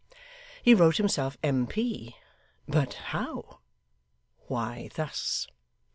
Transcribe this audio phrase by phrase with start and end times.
[0.63, 2.15] He wrote himself M.P.
[2.67, 3.59] but how?
[4.47, 5.45] Why, thus.